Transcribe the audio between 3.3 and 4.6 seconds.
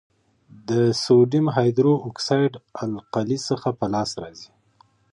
څخه په لاس راځي.